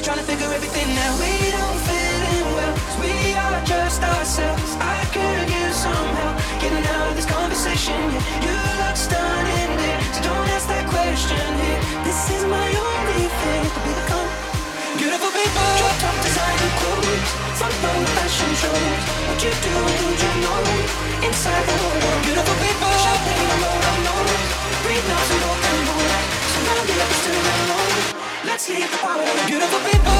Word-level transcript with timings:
Trying 0.00 0.16
to 0.16 0.24
figure 0.24 0.48
everything 0.48 0.88
out. 0.96 1.20
We 1.20 1.52
don't 1.52 1.80
fit 1.84 2.20
in 2.32 2.46
well, 2.56 2.72
cause 2.72 2.98
we 3.04 3.36
are 3.36 3.60
just 3.68 4.00
ourselves. 4.00 4.72
I 4.80 5.04
could 5.12 5.44
use 5.44 5.76
some 5.76 6.08
help 6.16 6.40
getting 6.56 6.80
out 6.88 7.12
of 7.12 7.14
this 7.20 7.28
conversation. 7.28 8.00
Yeah, 8.08 8.48
you 8.48 8.56
look 8.80 8.96
stunning 8.96 9.70
there, 9.76 10.00
so 10.16 10.20
don't 10.24 10.48
ask 10.56 10.72
that 10.72 10.88
question 10.88 11.36
here. 11.36 11.80
This 12.08 12.16
is 12.32 12.48
my 12.48 12.64
only 12.64 13.28
thing 13.28 13.62
to 13.76 13.80
be 13.84 13.92
the 13.92 14.04
calm. 14.08 14.24
Beautiful 14.96 15.30
people, 15.36 15.68
drop 15.84 15.96
top 16.00 16.16
designer 16.24 16.72
clothes, 16.80 17.30
front 17.60 17.76
row 17.84 18.00
fashion 18.16 18.52
shows. 18.56 19.04
What 19.28 19.38
you 19.44 19.52
do, 19.52 19.74
do 19.84 20.08
you 20.16 20.32
know? 20.40 21.28
Inside 21.28 21.64
the 21.68 21.76
world, 21.76 22.18
beautiful 22.24 22.56
people, 22.56 22.92
shopping 23.04 23.46
on 23.52 24.00
road. 24.08 24.28
Breathe 24.80 25.06
now 25.12 25.22
so 25.28 25.36
can 25.60 25.78
move. 25.92 26.08
Surround 26.56 26.84
the 26.88 26.96
others 27.04 27.20
to 27.20 27.32
the 27.36 27.54
road. 27.68 27.79
Let's 28.42 28.68
leave 28.70 28.90
the 28.90 28.96
power, 28.96 29.46
beautiful 29.46 29.78
people. 29.80 30.19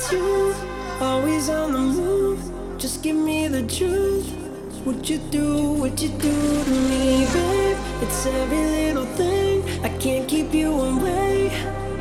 It's 0.00 0.12
you, 0.12 0.54
always 1.00 1.48
on 1.48 1.72
the 1.72 1.80
move. 1.80 2.78
Just 2.78 3.02
give 3.02 3.16
me 3.16 3.48
the 3.48 3.66
truth. 3.66 4.30
What 4.84 5.10
you 5.10 5.18
do, 5.18 5.72
what 5.72 6.00
you 6.00 6.08
do 6.10 6.64
to 6.64 6.70
me, 6.70 7.26
babe. 7.32 7.76
It's 8.02 8.24
every 8.26 8.64
little 8.78 9.06
thing. 9.16 9.64
I 9.82 9.88
can't 9.98 10.28
keep 10.28 10.54
you 10.54 10.70
away. 10.70 11.48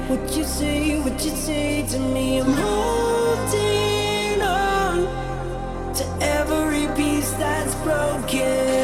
What 0.09 0.37
you 0.37 0.43
say, 0.43 0.99
what 0.99 1.19
you 1.25 1.31
say 1.31 1.87
to 1.87 1.97
me, 1.97 2.39
I'm 2.39 2.53
holding 2.53 4.41
on 4.43 5.93
to 5.95 6.05
every 6.21 6.85
piece 6.95 7.31
that's 7.31 7.73
broken. 7.81 8.76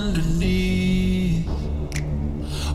Underneath. 0.00 1.48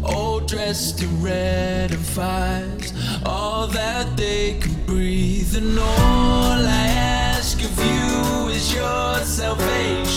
All 0.04 0.40
dressed 0.40 1.02
in 1.02 1.24
red 1.24 1.92
and 1.92 2.06
fires, 2.06 2.94
all 3.26 3.68
that 3.68 4.16
they 4.16 4.60
can 4.60 4.76
breathe. 4.86 5.56
And 5.58 5.78
all 5.80 6.60
I 6.84 6.88
ask 7.34 7.58
of 7.70 7.76
you 7.80 8.50
is 8.50 8.74
your 8.74 9.20
salvation. 9.24 10.15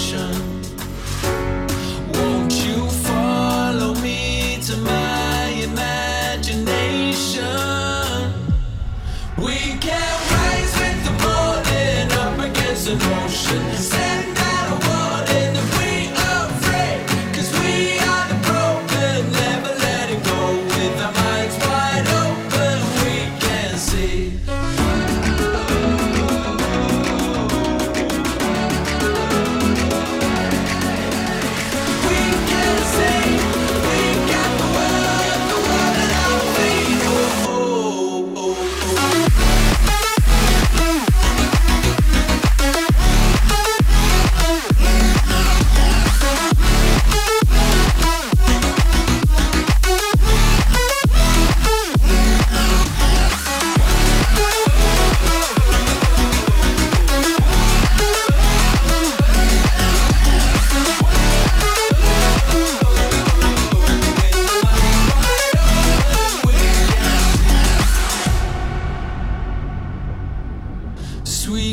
Can 24.18 24.57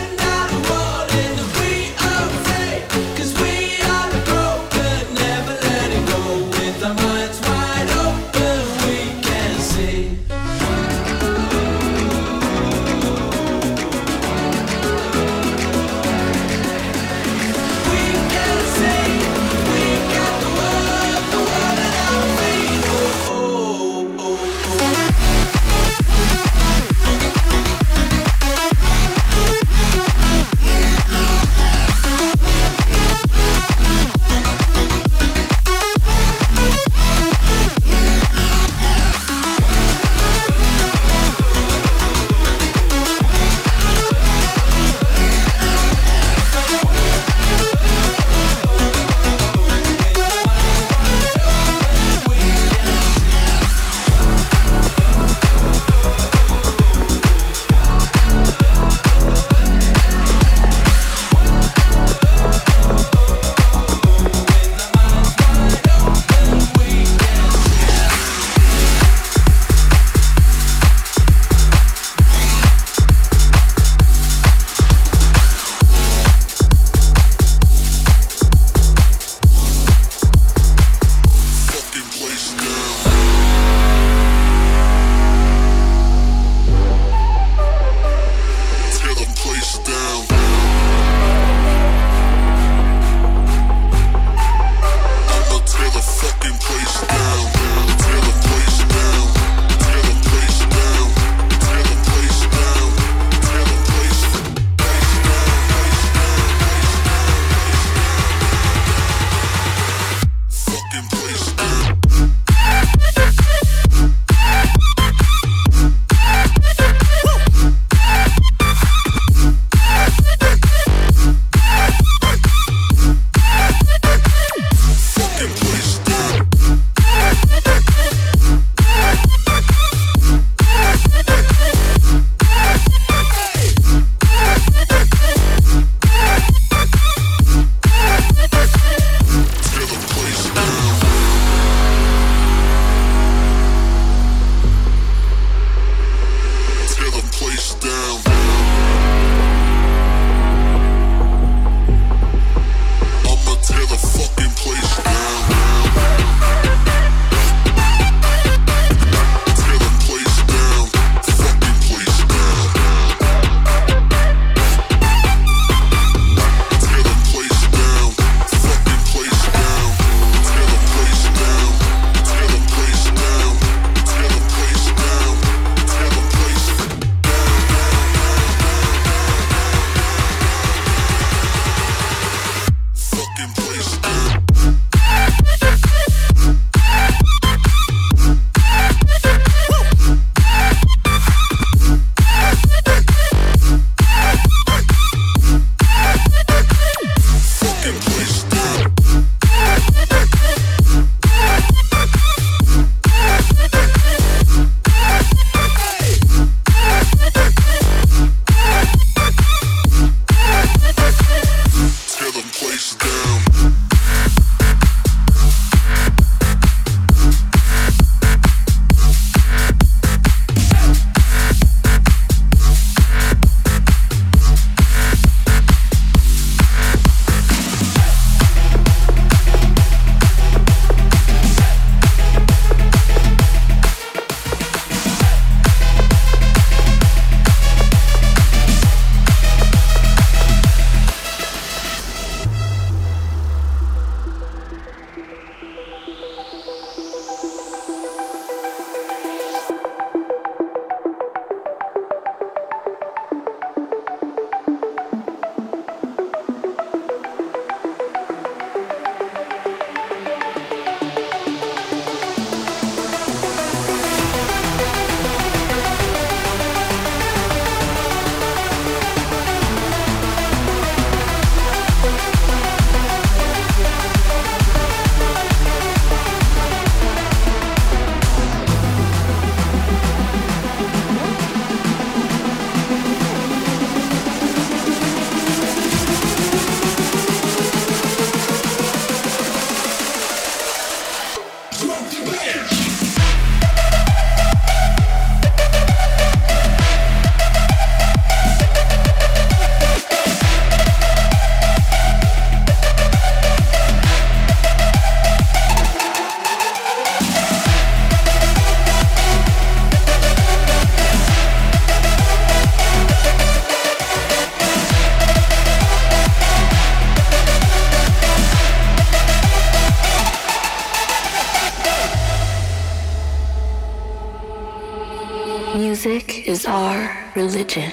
is 326.45 326.65
our 326.65 327.31
religion. 327.35 327.91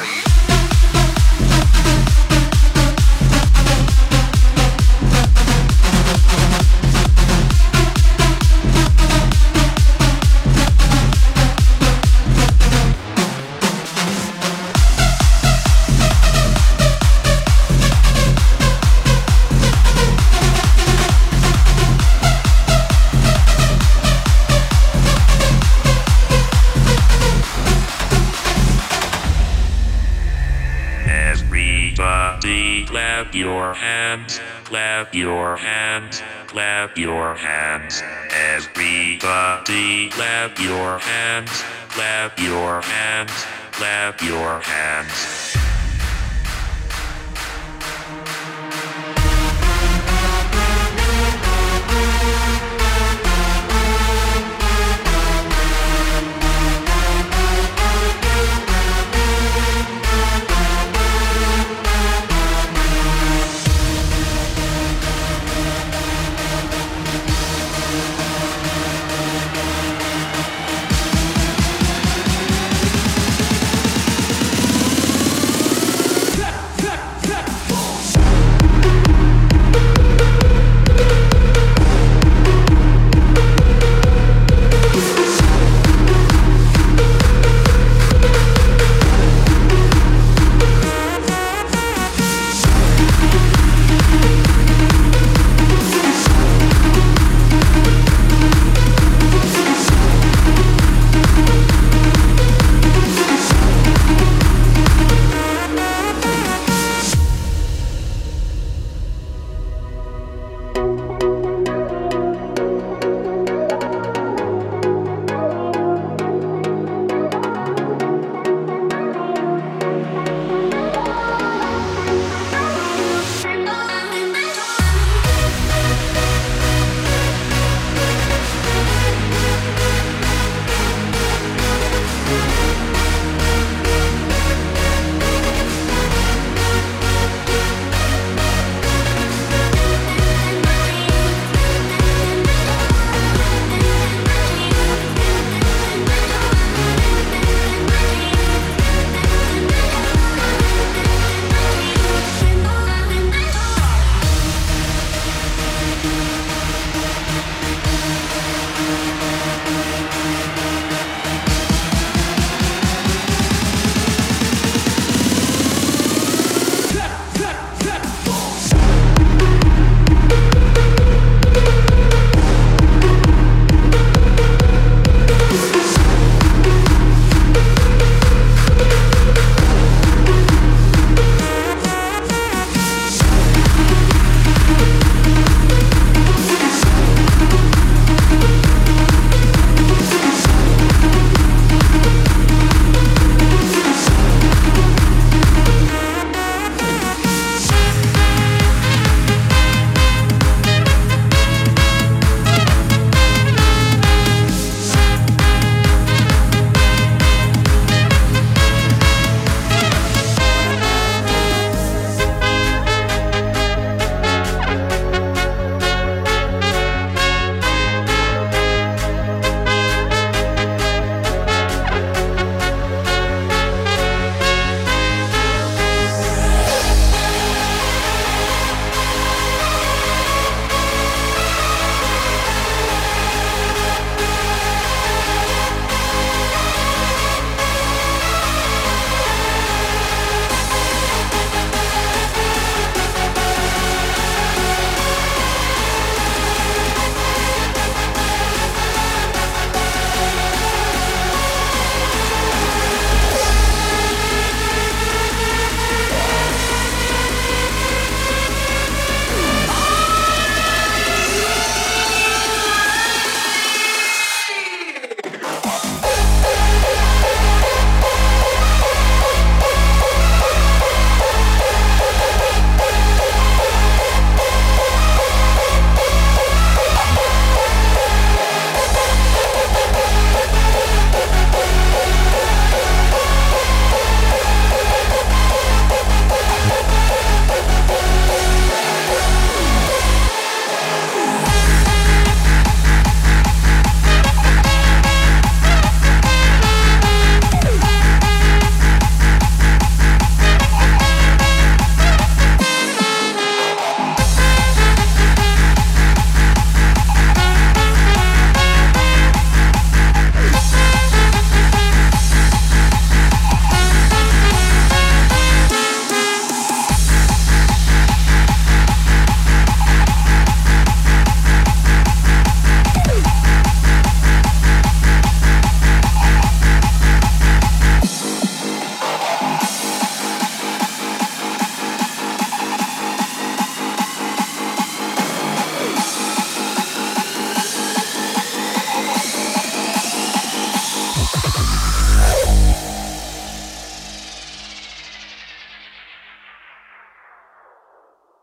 Clap 0.00 0.29
your 35.20 35.54
hands, 35.54 36.22
clap 36.46 36.96
your 36.96 37.34
hands. 37.34 38.02
Everybody 38.30 40.08
clap 40.08 40.58
your 40.58 40.98
hands, 40.98 41.62
clap 41.90 42.40
your 42.40 42.80
hands, 42.80 43.44
clap 43.70 44.22
your 44.22 44.60
hands. 44.60 45.69